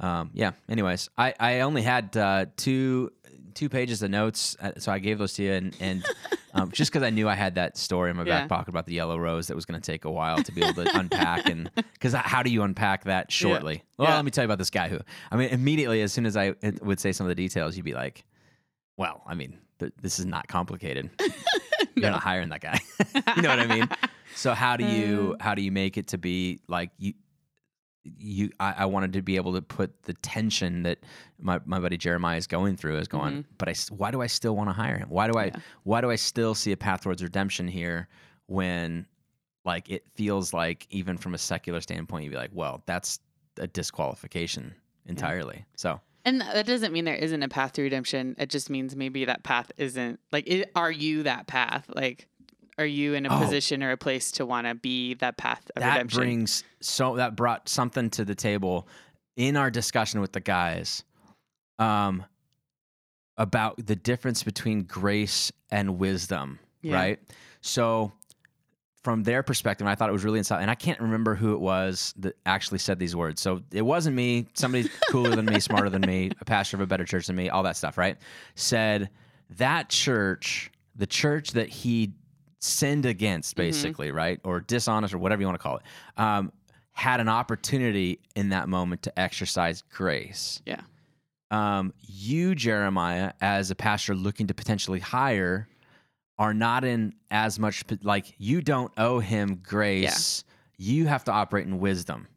[0.00, 0.52] um, yeah.
[0.68, 3.12] Anyways, I, I only had uh, two
[3.54, 6.04] two pages of notes, uh, so I gave those to you, and and
[6.54, 8.40] um, just because I knew I had that story in my Yeah.
[8.40, 10.62] back pocket about the yellow rose that was going to take a while to be
[10.62, 13.82] able to unpack, and because how do you unpack that shortly?
[13.96, 14.16] Well, Yeah.
[14.16, 14.98] let me tell you about this guy who,
[15.30, 17.94] I mean, immediately as soon as I would say some of the details, you'd be
[17.94, 18.24] like,
[18.96, 21.10] well, I mean, th- this is not complicated.
[21.94, 22.80] You're not hiring that guy.
[23.36, 23.88] you know what I mean?
[24.34, 25.42] So how do you Uh.
[25.44, 27.14] how do you make it to be like you
[28.04, 30.98] you I, I wanted to be able to put the tension that
[31.40, 34.56] my, my buddy Jeremiah is going through is going, but I why do I still
[34.56, 35.08] want to hire him?
[35.08, 35.56] Why do I Mm-hmm.
[35.58, 35.62] Yeah.
[35.84, 38.08] why do I still see a path towards redemption here
[38.46, 39.06] when
[39.64, 43.20] like it feels like even from a secular standpoint you'd be like, well, that's
[43.58, 44.74] a disqualification
[45.06, 45.64] entirely.
[45.76, 48.36] So And that doesn't mean there isn't a path to redemption.
[48.38, 50.46] It just means maybe that path isn't like.
[50.46, 51.86] It, are you that path?
[51.94, 52.28] Like,
[52.78, 53.38] are you in a Oh.
[53.44, 55.88] position or a place to want to be that path of redemption?
[55.90, 56.18] that redemption?
[56.20, 58.88] brings so that brought something to the table
[59.36, 61.04] in our discussion with the guys
[61.78, 62.24] um
[63.36, 66.94] about the difference between grace and wisdom Yeah.
[66.94, 67.20] right
[67.60, 68.12] so
[69.04, 71.60] from their perspective i thought it was really insightful and i can't remember who it
[71.60, 75.88] was that actually said these words so it wasn't me somebody cooler than me smarter
[75.90, 78.16] than me a pastor of a better church than me all that stuff right
[78.56, 79.08] said
[79.50, 82.12] that church the church that he
[82.60, 85.82] sinned against basically right or dishonest or whatever you want to call it
[86.16, 86.52] um,
[86.92, 90.80] had an opportunity in that moment to exercise grace yeah.
[91.50, 95.68] um, you, Jeremiah, as a pastor looking to potentially hire,
[96.38, 100.44] are not in as much like you don't owe him grace.
[100.76, 102.28] You have to operate in wisdom.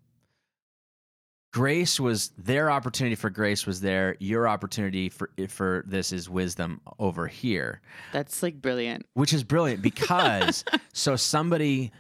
[1.52, 4.16] Grace was their opportunity for grace was there.
[4.20, 7.82] Your opportunity for for this is wisdom over here
[8.14, 9.06] That's like brilliant.
[9.14, 11.92] which is brilliant because so somebody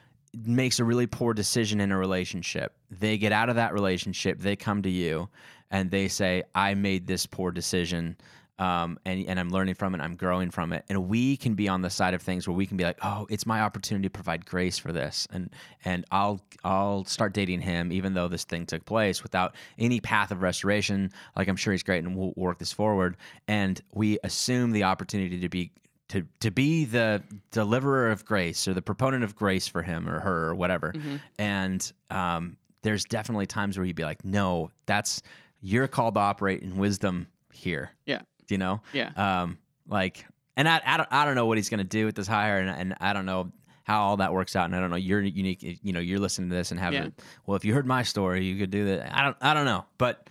[0.46, 2.74] makes a really poor decision in a relationship.
[2.90, 5.28] They get out of that relationship, they come to you
[5.70, 8.18] and they say, I made this poor decision.
[8.62, 10.86] Um, and, and I'm learning from it, I'm growing from it.
[10.88, 13.26] And we can be on the side of things where we can be like, oh,
[13.28, 15.28] it's my opportunity to provide grace for this.
[15.32, 15.50] And
[15.84, 20.30] and I'll I'll start dating him even though this thing took place without any path
[20.30, 21.10] of restoration.
[21.36, 23.18] Like I'm sure he's great and we'll work this forward.
[23.48, 25.72] And we assume the opportunity to be
[26.10, 30.20] to to be the deliverer of grace or the proponent of grace for him or
[30.20, 30.94] her or whatever.
[30.94, 31.16] Mm-hmm.
[31.40, 35.24] And um, there's definitely times where you'd be like, no, that's
[35.62, 37.92] you're called to operate in wisdom here.
[38.06, 38.22] Yeah.
[38.52, 38.82] You know?
[38.94, 39.12] Yeah.
[39.16, 40.26] Um, like,
[40.58, 42.70] and I, I don't I don't know what he's gonna do with this hire, and,
[42.70, 43.52] and I don't know
[43.84, 44.96] how all that works out, and I don't know.
[44.96, 45.80] You're unique.
[45.82, 47.04] You know, you're listening to this and having.
[47.04, 47.10] Yeah.
[47.46, 49.16] Well, if you heard my story, you could do that.
[49.18, 50.30] I don't I don't know, but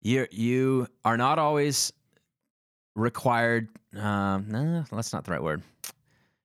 [0.00, 1.92] you you are not always
[2.94, 3.68] required.
[3.96, 5.62] Um, no, that's not the right word.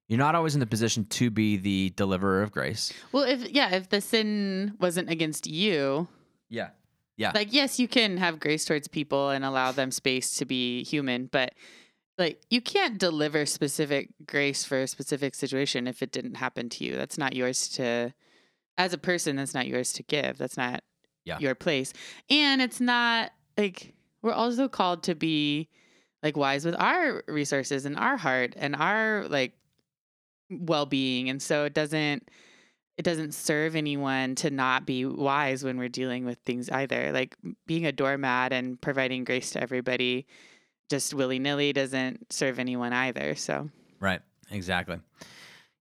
[0.07, 2.93] You're not always in the position to be the deliverer of grace.
[3.11, 6.07] Well, if yeah, if the sin wasn't against you,
[6.49, 6.69] Yeah.
[7.17, 7.31] Yeah.
[7.33, 11.25] like yes, you can have grace towards people and allow them space to be human,
[11.31, 11.53] but
[12.17, 16.83] like you can't deliver specific grace for a specific situation if it didn't happen to
[16.83, 16.95] you.
[16.95, 18.13] That's not yours to
[18.77, 20.37] as a person, that's not yours to give.
[20.37, 20.83] That's not
[21.25, 21.39] Yeah.
[21.39, 21.91] your place.
[22.29, 25.69] And it's not like we're also called to be
[26.23, 29.53] like wise with our resources and our heart and our like
[30.49, 32.29] well-being and so it doesn't
[32.97, 37.35] it doesn't serve anyone to not be wise when we're dealing with things either like
[37.65, 40.25] being a doormat and providing grace to everybody
[40.89, 44.21] just willy-nilly doesn't serve anyone either so Right.
[44.51, 44.99] Exactly.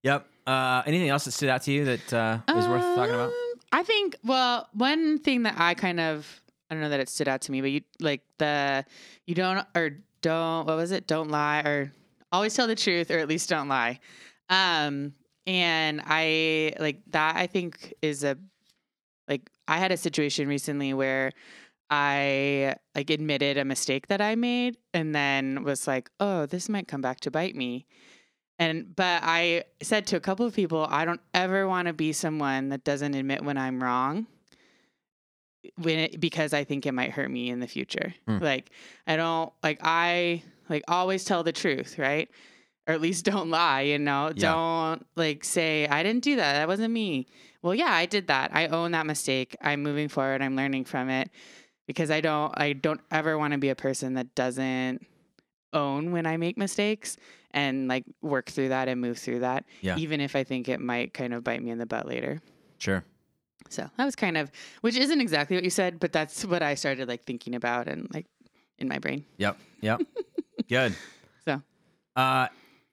[0.03, 0.27] Yep.
[0.45, 3.29] Uh, anything else that stood out to you that uh, is worth talking about?
[3.29, 7.09] Um, I think well, one thing that I kind of I don't know that it
[7.09, 8.85] stood out to me, but you like the
[9.25, 11.07] you don't or don't what was it?
[11.07, 11.91] Don't lie or
[12.31, 13.99] always tell the truth or at least don't lie.
[14.49, 15.13] Um
[15.47, 18.37] and I like that I think is a
[19.27, 21.31] like I had a situation recently where
[21.89, 26.87] I like admitted a mistake that I made and then was like, "Oh, this might
[26.87, 27.87] come back to bite me."
[28.59, 32.11] And but I said to a couple of people, I don't ever want to be
[32.11, 34.27] someone that doesn't admit when I'm wrong.
[35.75, 38.13] When it, because I think it might hurt me in the future.
[38.27, 38.39] Hmm.
[38.39, 38.71] Like
[39.05, 42.29] I don't like I like always tell the truth, right?
[42.87, 44.31] Or at least don't lie, you know.
[44.33, 44.53] Yeah.
[44.53, 46.53] Don't like say I didn't do that.
[46.53, 47.27] That wasn't me.
[47.61, 48.51] Well, yeah, I did that.
[48.53, 49.57] I own that mistake.
[49.61, 50.41] I'm moving forward.
[50.41, 51.29] I'm learning from it
[51.85, 55.05] because I don't I don't ever want to be a person that doesn't
[55.73, 57.17] own when I make mistakes
[57.51, 59.97] and like work through that and move through that Yeah.
[59.97, 62.41] even if I think it might kind of bite me in the butt later.
[62.77, 63.03] Sure.
[63.69, 66.75] So, that was kind of which isn't exactly what you said, but that's what I
[66.75, 68.27] started like thinking about and like
[68.77, 69.25] in my brain.
[69.37, 69.57] Yep.
[69.81, 70.01] Yep.
[70.69, 70.95] Good.
[71.43, 71.61] So.
[72.15, 72.47] uh,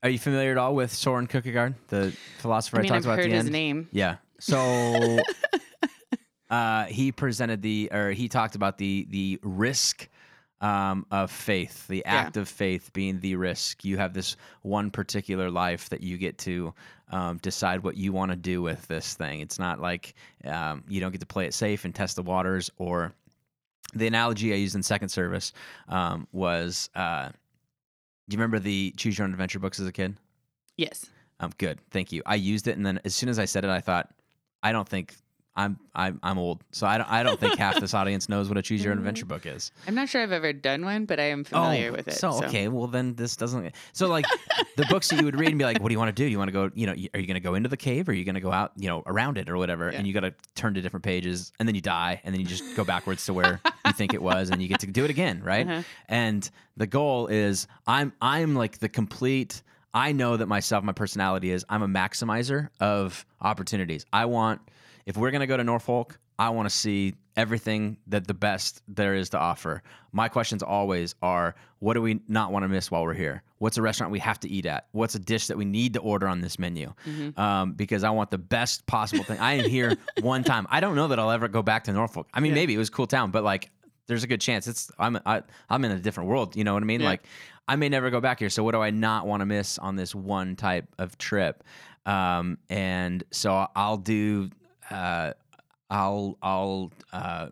[0.04, 3.12] are you familiar at all with Soren Kierkegaard, the philosopher I, I talked I've about
[3.18, 3.52] at heard the his end?
[3.52, 3.88] name.
[3.90, 4.16] Yeah.
[4.38, 5.20] So
[6.50, 10.08] uh, he presented the, or he talked about the the risk
[10.60, 12.14] um, of faith, the Yeah.
[12.20, 13.84] act of faith being the risk.
[13.84, 16.72] You have this one particular life that you get to
[17.10, 19.40] um, decide what you want to do with this thing.
[19.40, 20.14] It's not like
[20.44, 22.70] um, you don't get to play it safe and test the waters.
[22.78, 23.12] Or
[23.94, 25.52] the analogy I used in second service
[25.88, 27.30] um, was, uh,
[28.28, 30.16] do you remember the Choose Your Own Adventure books as a kid?
[30.76, 31.06] Yes.
[31.40, 32.22] Um, good, thank you.
[32.26, 34.10] I used it, and then as soon as I said it, I thought,
[34.62, 35.14] I don't think
[35.56, 38.58] I'm I'm I'm old, so I don't I don't think half this audience knows what
[38.58, 39.70] a choose your own adventure book is.
[39.86, 42.18] I'm not sure I've ever done one, but I am familiar with it.
[42.24, 43.72] Oh, So, okay, well then this doesn't.
[43.92, 44.24] So like
[44.76, 46.28] the books that you would read and be like, what do you want to do?
[46.28, 46.70] You want to go?
[46.74, 48.40] You know, are you going to go into the cave or are you going to
[48.40, 48.72] go out?
[48.76, 49.90] You know, around it or whatever?
[49.92, 49.98] Yeah.
[49.98, 52.46] And you got to turn to different pages, and then you die, and then you
[52.46, 55.10] just go backwards to where you think it was, and you get to do it
[55.10, 55.68] again, right?
[55.68, 55.82] Uh-huh.
[56.08, 59.62] And the goal is I'm I'm like the complete.
[59.96, 64.04] I know that myself, my personality is I'm a maximizer of opportunities.
[64.12, 64.60] I want
[65.06, 69.14] if we're gonna go to Norfolk, I want to see everything that the best there
[69.14, 69.82] is to offer.
[70.12, 73.42] My questions always are what do we not want to miss while we're here?
[73.58, 74.86] What's a restaurant we have to eat at?
[74.92, 76.92] What's a dish that we need to order on this menu?
[77.36, 79.38] Um, because I want the best possible thing.
[79.38, 80.66] I am here one time.
[80.70, 82.28] I don't know that I'll ever go back to Norfolk.
[82.34, 82.56] I mean, Yeah.
[82.56, 83.70] maybe it was a cool town, but like
[84.06, 86.56] there's a good chance it's I'm I, I'm in a different world.
[86.56, 87.00] You know what I mean?
[87.00, 87.08] Yeah.
[87.10, 87.24] Like
[87.68, 88.50] I may never go back here.
[88.50, 91.62] So what do I not want to miss on this one type of trip?
[92.06, 94.50] Um, and so I'll do.
[94.90, 95.32] Uh,
[95.90, 97.48] I'll I'll uh,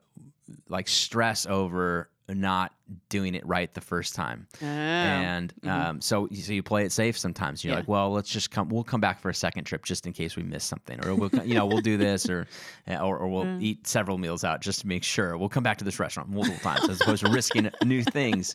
[0.69, 2.73] like stress over not
[3.11, 4.47] doing it right the first time.
[4.63, 4.67] Oh.
[4.67, 7.63] And um, so, so you play it safe sometimes.
[7.63, 7.81] You're Yeah.
[7.81, 8.69] like, well, let's just come.
[8.71, 11.31] We'll come back for a second trip just in case we miss something, or we'll,
[11.45, 12.47] you know, we'll do this, or
[12.89, 13.61] or, or we'll Mm.
[13.63, 15.37] eat several meals out just to make sure.
[15.37, 18.55] We'll come back to this restaurant multiple times as opposed to risking new things.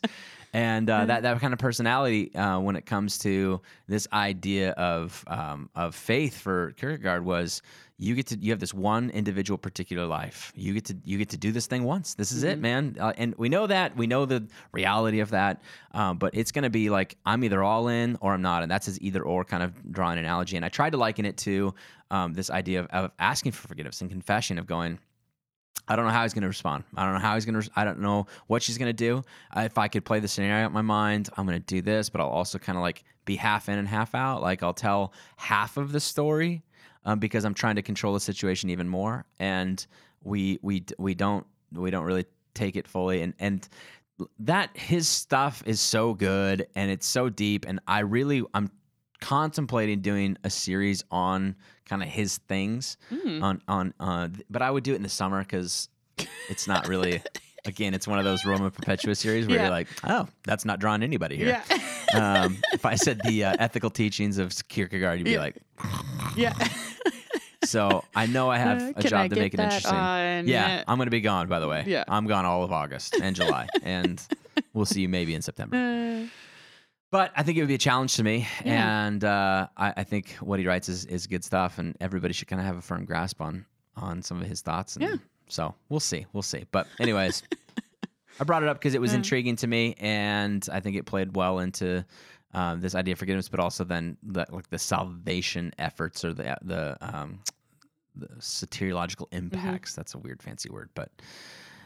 [0.54, 5.22] And uh, that that kind of personality, uh, when it comes to this idea of
[5.28, 7.60] um, of faith for Kierkegaard, was
[8.00, 10.52] you get to you have this one individual particular life.
[10.54, 12.14] You get to you get to do this thing once.
[12.14, 12.96] This is it, man.
[12.98, 15.62] Uh, and we know that we know the reality of that.
[15.92, 18.70] Um, but it's going to be like I'm either all in or I'm not, and
[18.70, 20.56] that's his either or kind of drawing an analogy.
[20.56, 21.74] And I tried to liken it to
[22.12, 25.00] um, this idea of, of asking for forgiveness and confession of going.
[25.90, 26.84] I don't know how he's going to respond.
[26.96, 27.70] I don't know how he's going to.
[27.74, 29.24] I don't know what she's going to do.
[29.56, 31.82] Uh, if I could play the scenario out in my mind, I'm going to do
[31.82, 34.40] this, but I'll also kind of like be half in and half out.
[34.40, 36.62] Like I'll tell half of the story
[37.08, 39.84] um, because I'm trying to control the situation even more, and
[40.22, 43.68] we we we don't we don't really take it fully, and and
[44.40, 48.70] that his stuff is so good and it's so deep, and I really I'm
[49.20, 53.42] contemplating doing a series on kind of his things Mm.
[53.42, 55.88] on on uh but I would do it in the summer because
[56.48, 57.20] it's not really
[57.64, 59.62] again it's one of those Roma Perpetua series where Yeah.
[59.62, 61.60] you're like oh that's not drawing anybody here
[62.14, 62.44] Yeah.
[62.44, 65.38] um, if I said the uh, ethical teachings of Kierkegaard you'd be Yeah.
[65.40, 65.56] like
[66.36, 66.54] yeah.
[67.68, 70.84] so I know I have Uh, a job I to make it interesting on- yeah
[70.88, 72.04] I'm gonna be gone by the way Yeah.
[72.08, 74.20] I'm gone all of August and July and
[74.74, 76.26] we'll see you maybe in September Uh,
[77.10, 79.06] but I think it would be a challenge to me, Yeah.
[79.06, 82.48] and uh, I, I think what he writes is, is good stuff, and everybody should
[82.48, 83.64] kind of have a firm grasp on
[83.96, 84.94] on some of his thoughts.
[84.96, 85.16] And Yeah.
[85.48, 86.66] So we'll see, we'll see.
[86.70, 87.42] But anyways,
[88.40, 89.18] I brought it up because it was Yeah.
[89.18, 92.04] intriguing to me, and I think it played well into
[92.52, 96.58] um, this idea of forgiveness, but also then the, like the salvation efforts or the
[96.62, 97.40] the um,
[98.16, 99.54] the soteriological Mm-hmm.
[99.54, 99.94] impacts.
[99.94, 101.10] That's a weird fancy word, but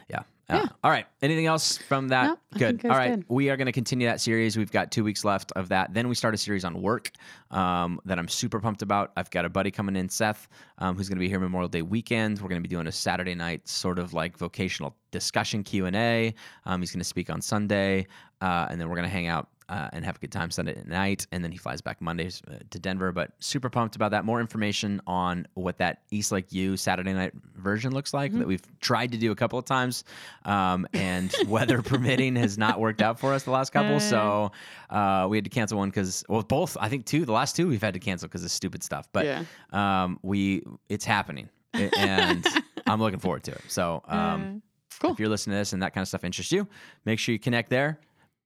[0.08, 0.22] Yeah.
[0.48, 1.06] Uh, All right.
[1.22, 2.26] Anything else from that?
[2.26, 2.84] No, I good.
[2.84, 3.14] All right.
[3.14, 3.24] good.
[3.28, 4.58] We are going to continue that series.
[4.58, 5.94] We've got two weeks left of that.
[5.94, 7.10] Then we start a series on work
[7.50, 9.12] um, that I'm super pumped about.
[9.16, 11.80] I've got a buddy coming in, Seth, um, who's going to be here Memorial Day
[11.80, 12.38] weekend.
[12.42, 15.96] We're going to be doing a Saturday night sort of like vocational discussion Q and
[15.96, 16.34] A.
[16.66, 18.06] Um, he's going to speak on Sunday,
[18.42, 19.48] uh, and then we're going to hang out.
[19.68, 22.56] Uh, and have a good time Sunday night, and then he flies back Mondays uh,
[22.70, 23.10] to Denver.
[23.12, 24.24] But super pumped about that.
[24.24, 28.60] More information on what that East Lake U Saturday night version looks like that we've
[28.80, 30.04] tried to do a couple of times,
[30.44, 33.98] um, and weather permitting has not worked out for us the last couple.
[34.00, 34.50] So
[34.90, 37.24] uh, we had to cancel one because well, both I think two.
[37.24, 39.08] The last two we've had to cancel because of stupid stuff.
[39.12, 39.44] But Yeah.
[39.72, 42.44] um, we it's happening, and
[42.86, 43.62] I'm looking forward to it.
[43.68, 44.60] So um,
[45.00, 45.12] Cool.
[45.12, 46.66] if you're listening to this and that kind of stuff interests you,
[47.04, 47.98] make sure you connect there.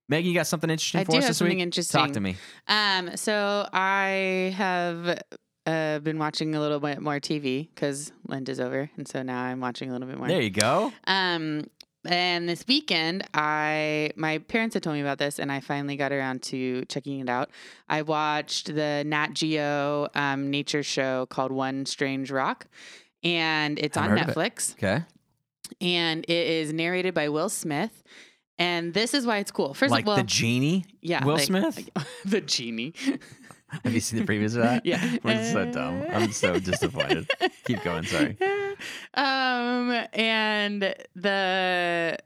[0.09, 1.63] Megan, you got something interesting I for do us have this something week?
[1.63, 1.99] interesting.
[1.99, 2.37] Talk to me.
[2.67, 5.21] Um, so I have
[5.65, 9.41] uh, been watching a little bit more TV because Lent is over, and so now
[9.43, 10.27] I'm watching a little bit more.
[10.27, 10.93] There you go.
[11.07, 11.69] Um,
[12.05, 16.13] and this weekend, I my parents had told me about this, and I finally got
[16.13, 17.49] around to checking it out.
[17.89, 22.67] I watched the Nat Geo um, nature show called One Strange Rock,
[23.23, 24.39] and it's Haven't on heard of it.
[24.39, 24.73] Netflix.
[24.75, 25.03] Okay.
[25.81, 28.03] And it is narrated by Will Smith.
[28.59, 29.73] And this is why it's cool.
[29.73, 30.85] First like of all, the genie.
[31.01, 31.89] yeah, Will like- Smith?
[32.25, 32.93] the genie.
[33.83, 34.85] Have you seen the previews of that?
[34.85, 35.17] Yeah.
[35.23, 36.05] We're so dumb.
[36.09, 37.29] I'm so disappointed.
[37.65, 38.05] Keep going.
[38.05, 38.37] Sorry.
[39.13, 42.17] um, and the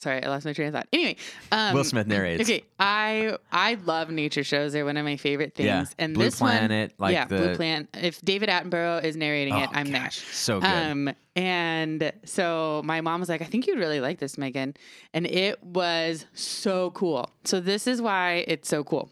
[0.00, 0.88] sorry, I lost my train of thought.
[0.92, 1.16] Anyway,
[1.52, 2.42] um, Will Smith narrates.
[2.42, 4.72] Okay, I I love nature shows.
[4.72, 5.66] They're one of my favorite things.
[5.66, 5.84] Yeah.
[5.98, 7.88] And Blue this Planet, one, like yeah, the- Blue Planet.
[8.00, 10.68] If David Attenborough is narrating it, Oh, I'm gosh, So good.
[10.70, 10.90] there.
[10.90, 14.74] Um, and so my mom was like, "I think you'd really like this, Megan,"
[15.14, 17.30] and it was so cool.
[17.44, 19.10] So this is why it's so cool.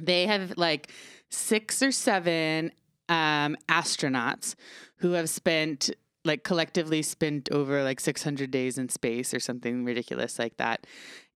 [0.00, 0.90] They have like
[1.30, 2.70] six or seven
[3.08, 4.54] um, astronauts
[4.96, 5.90] who have spent
[6.26, 10.86] like collectively spent over like 600 days in space or something ridiculous like that.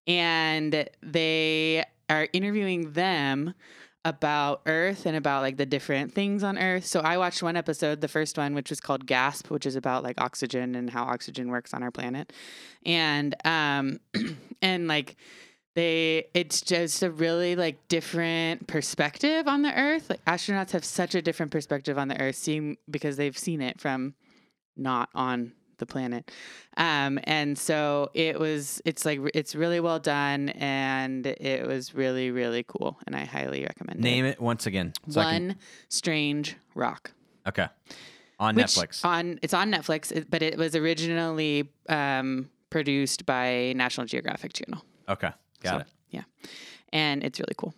[0.06, 3.54] And they are interviewing them
[4.04, 6.86] about Earth and about like the different things on Earth.
[6.86, 10.02] So I watched one episode, the first one, which was called Gasp, which is about
[10.02, 12.32] like oxygen and how oxygen works on our planet.
[12.84, 14.00] And um
[14.62, 15.16] and like
[15.74, 21.14] they it's just a really like different perspective on the earth like astronauts have such
[21.14, 24.14] a different perspective on the earth seeing because they've seen it from
[24.80, 26.30] not on the planet
[26.76, 32.30] um and so it was it's like it's really well done and it was really
[32.30, 34.02] really cool and i highly recommend it.
[34.02, 34.92] Name it it once again.
[35.08, 37.12] so I one can- strange rock
[37.48, 37.68] okay.
[38.38, 39.04] On which Netflix.
[39.04, 44.84] on it's on netflix it- but it was originally um produced by national geographic channel
[45.08, 45.30] okay.
[45.62, 45.86] Got So, it.
[46.10, 46.22] Yeah.
[46.92, 47.74] And it's really cool.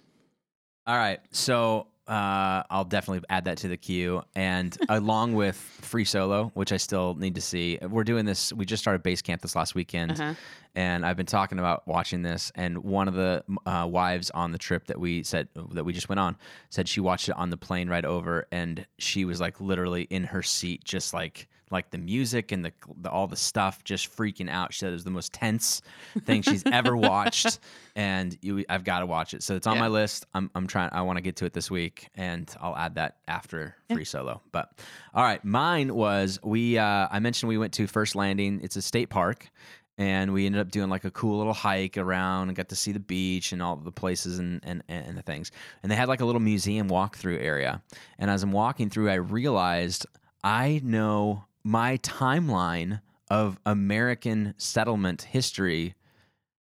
[0.86, 1.20] All right.
[1.32, 4.22] So uh, I'll definitely add that to the queue.
[4.34, 8.52] And along with Free Solo, which I still need to see, we're doing this.
[8.52, 10.12] We just started base camp this last weekend.
[10.12, 10.34] Uh-huh.
[10.74, 12.50] And I've been talking about watching this.
[12.54, 16.08] And one of the uh, wives on the trip that we said that we just
[16.08, 16.36] went on
[16.70, 18.46] said she watched it on the plane right over.
[18.50, 22.72] And she was like literally in her seat, just like like the music and the,
[23.00, 24.72] the all the stuff just freaking out.
[24.72, 25.82] She said it was the most tense
[26.24, 27.58] thing she's ever watched,
[27.96, 29.42] and you, I've got to watch it.
[29.42, 29.80] So it's on Yeah.
[29.82, 30.26] my list.
[30.34, 30.90] I'm I'm trying.
[30.92, 34.40] I want to get to it this week, and I'll add that after free solo.
[34.52, 34.70] But
[35.14, 36.78] all right, mine was we.
[36.78, 38.60] Uh, I mentioned we went to First Landing.
[38.62, 39.50] It's a state park.
[39.98, 42.92] And we ended up doing like a cool little hike around and got to see
[42.92, 45.52] the beach and all the places and, and, and the things.
[45.82, 47.82] And they had like a little museum walkthrough area.
[48.18, 50.06] And as I'm walking through, I realized
[50.42, 55.94] I know my timeline of American settlement history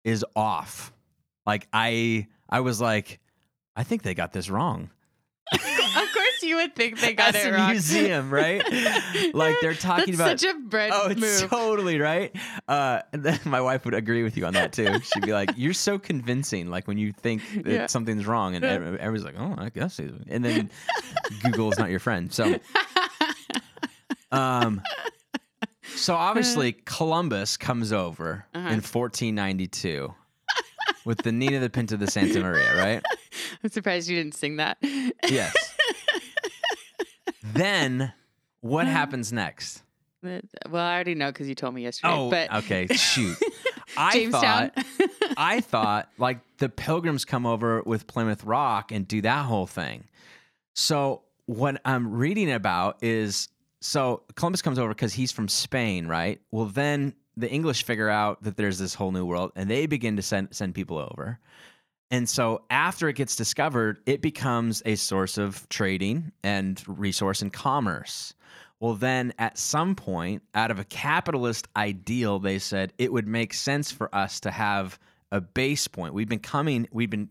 [0.04, 0.92] is off.
[1.44, 3.20] Like I I was like,
[3.76, 4.90] I think they got this wrong.
[5.52, 7.70] of course you would think they got it a wrong.
[7.70, 8.62] museum, right?
[9.32, 11.50] Like, they're talking That's about- such a bread Oh, it's move.
[11.50, 12.34] totally right.
[12.68, 14.98] Uh, and then my wife would agree with you on that too.
[15.00, 17.86] She'd be like, "You're so convincing." Like when you think that Yeah.
[17.86, 20.70] something's wrong, and ev- everybody's like, "Oh, I guess." And then
[21.42, 22.32] Google's not your friend.
[22.32, 22.58] So,
[24.32, 24.80] um,
[25.94, 28.68] so obviously Columbus comes over Uh-huh.
[28.68, 30.14] in 1492
[31.04, 33.02] with the Nina the Pinta the Santa Maria, right?
[33.62, 34.78] I'm surprised you didn't sing that.
[35.28, 35.54] Yes.
[37.42, 38.12] then
[38.60, 39.82] what happens next?
[40.22, 40.40] Well,
[40.82, 42.12] I already know because you told me yesterday.
[42.16, 42.86] Oh, but okay.
[42.88, 43.36] Shoot.
[43.96, 44.70] I Jamestown.
[44.70, 44.86] thought
[45.36, 50.04] I thought like the pilgrims come over with Plymouth Rock and do that whole thing.
[50.74, 53.48] So what I'm reading about is
[53.86, 56.40] so Columbus comes over because he's from Spain, right?
[56.50, 60.16] Well, then the English figure out that there's this whole new world and they begin
[60.16, 61.38] to send send people over.
[62.10, 67.52] And so after it gets discovered, it becomes a source of trading and resource and
[67.52, 68.32] commerce.
[68.78, 73.54] Well, then at some point, out of a capitalist ideal, they said it would make
[73.54, 74.98] sense for us to have
[75.32, 76.14] a base point.
[76.14, 77.30] We've been coming, we've been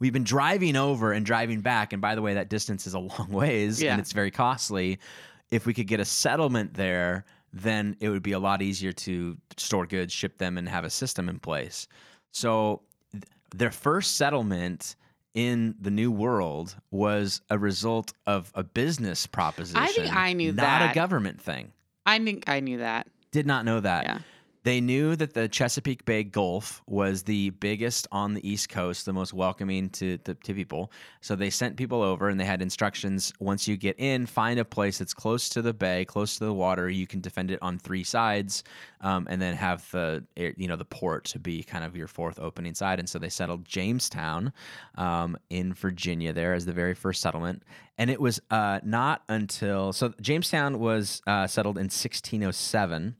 [0.00, 2.98] we've been driving over and driving back, and by the way, that distance is a
[3.12, 3.92] long ways Yeah.
[3.92, 4.98] and it's very costly.
[5.50, 9.36] If we could get a settlement there, then it would be a lot easier to
[9.56, 11.88] store goods, ship them, and have a system in place.
[12.30, 12.82] So
[13.12, 13.24] th-
[13.54, 14.94] their first settlement
[15.34, 19.78] in the new world was a result of a business proposition.
[19.80, 20.78] I think I knew not that.
[20.86, 21.72] Not a government thing.
[22.06, 23.08] I think I knew that.
[23.32, 24.04] Did not know that.
[24.04, 24.18] Yeah.
[24.62, 29.12] They knew that the Chesapeake Bay Gulf was the biggest on the East Coast, the
[29.12, 30.92] most welcoming to, to, to people.
[31.22, 34.64] So they sent people over and they had instructions once you get in, find a
[34.64, 36.90] place that's close to the bay, close to the water.
[36.90, 38.62] You can defend it on three sides
[39.00, 42.38] um, and then have the, you know, the port to be kind of your fourth
[42.38, 42.98] opening side.
[42.98, 44.52] And so they settled Jamestown
[44.96, 47.62] um, in Virginia there as the very first settlement.
[47.96, 53.16] And it was uh, not until, so Jamestown was uh, settled in 1607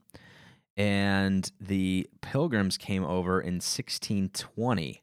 [0.77, 5.01] and the pilgrims came over in 1620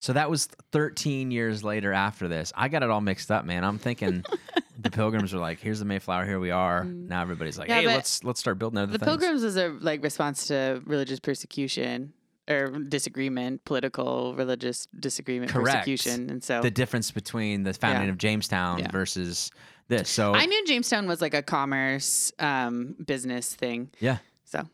[0.00, 3.64] so that was 13 years later after this i got it all mixed up man
[3.64, 4.24] i'm thinking
[4.80, 7.70] the pilgrims are like here's the mayflower here we are now everybody's like Mm.
[7.70, 10.82] Yeah, hey let's let's start building other The things Pilgrims was a like response to
[10.86, 12.12] religious persecution
[12.50, 15.80] or disagreement, political religious disagreement, Correct.
[15.86, 18.10] persecution, and so the difference between the founding Yeah.
[18.12, 18.90] of jamestown Yeah.
[18.90, 19.50] versus
[19.88, 23.90] this so I knew Jamestown was like a commerce um, business thing.
[24.00, 24.66] yeah So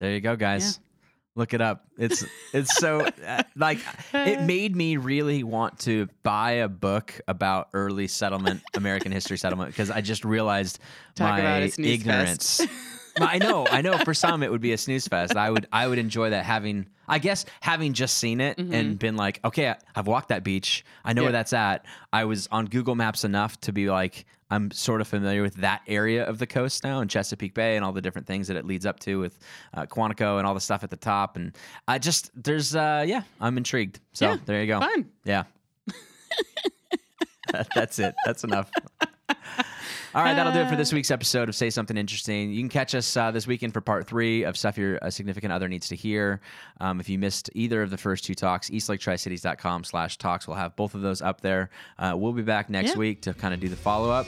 [0.00, 0.80] There you go, guys.
[1.34, 1.84] Look it up.
[1.96, 3.78] It's it's so uh, like
[4.12, 9.70] it made me really want to buy a book about early settlement, American history settlement,
[9.70, 10.80] because I just realized
[11.14, 12.60] Talk my ignorance.
[13.20, 13.96] I know, I know.
[13.98, 15.36] For some, it would be a snooze fest.
[15.36, 16.44] I would, I would enjoy that.
[16.44, 20.44] Having, I guess, having just seen it and been like, okay, I- I've walked that
[20.44, 20.84] beach.
[21.04, 21.32] I know where Mm-hmm.
[21.34, 21.86] That's at.
[22.12, 25.82] I was on Google Maps enough to be like, I'm sort of familiar with that
[25.86, 28.64] area of the coast now and Chesapeake Bay and all the different things that it
[28.64, 29.38] leads up to with
[29.74, 31.36] uh, Quantico and all the stuff at the top.
[31.36, 31.54] And
[31.86, 34.00] I just, there's, uh, yeah, I'm intrigued.
[34.14, 34.80] So Yeah, there you go.
[34.80, 35.10] fun.
[35.24, 35.44] Yeah.
[37.52, 38.14] That- that's it.
[38.26, 38.70] That's enough.
[40.14, 42.50] All right, that'll do it for this week's episode of Say Something Interesting.
[42.52, 45.52] You can catch us uh, this weekend for part three of stuff your uh, significant
[45.52, 46.40] other needs to hear.
[46.80, 50.74] Um, if you missed either of the first two talks, eastlaketricities.com slash talks We'll have
[50.76, 51.70] both of those up there.
[51.98, 52.96] Uh, we'll be back next Yeah.
[52.98, 54.26] week to kind of do the follow up.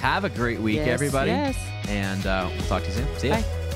[0.00, 1.30] Have a great week, Yes, everybody.
[1.30, 1.56] yes.
[1.88, 3.18] And uh, we'll talk to you soon.
[3.18, 3.34] See ya.
[3.40, 3.67] Bye.